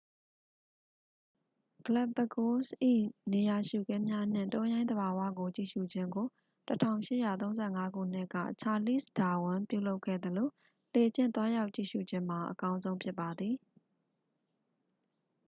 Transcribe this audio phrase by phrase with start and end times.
[1.85, 2.71] ဂလက်ပ်ပဂိုးစ်၏
[3.33, 6.27] နေရာရှုခင်းများနှင့် တောရိုင်းသဘာဝကိုကြည့်ရှုခြင်းကို
[7.09, 10.49] 1835 ခုနှစ်က ချာလီ့စ်ဒါဝင်း ပြုလုပ်ခဲ့သလို
[10.93, 13.55] လှေဖြင့်သွားရောက်ကြည့်ရှု့ခြင်းမှာ အကောင်းဆုံးဖြစ်ပါသည်